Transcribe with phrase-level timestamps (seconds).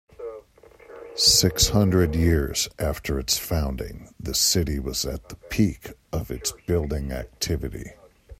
[1.13, 7.11] Six hundred years after its founding, the city was at the peak of its building
[7.11, 7.91] activity.